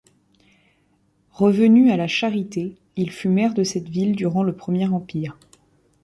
Revenu 1.29 1.91
à 1.91 1.95
La 1.95 2.07
Charité, 2.07 2.75
il 2.95 3.11
fut 3.11 3.29
maire 3.29 3.53
de 3.53 3.63
cette 3.63 3.87
ville 3.87 4.15
durant 4.15 4.41
le 4.41 4.55
Premier 4.55 4.87
Empire. 4.87 5.37